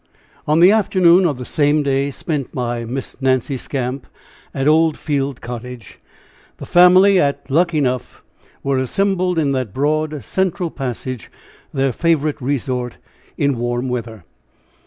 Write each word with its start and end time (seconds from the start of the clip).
On 0.47 0.61
the 0.61 0.71
afternoon 0.71 1.27
of 1.27 1.37
the 1.37 1.45
same 1.45 1.83
day 1.83 2.09
spent 2.09 2.51
by 2.53 2.85
Miss 2.85 3.15
Nancy 3.21 3.55
Skamp 3.55 4.05
at 4.51 4.67
Old 4.67 4.97
Field 4.97 5.41
Cottage, 5.41 5.99
the 6.57 6.65
family 6.65 7.19
at 7.21 7.47
Luckenough 7.51 8.23
were 8.63 8.79
assembled 8.79 9.37
in 9.37 9.51
that 9.51 9.75
broad, 9.75 10.25
central 10.25 10.71
passage, 10.71 11.29
their 11.71 11.91
favorite 11.91 12.41
resort 12.41 12.97
in 13.37 13.59
warm 13.59 13.89
weather. 13.89 14.23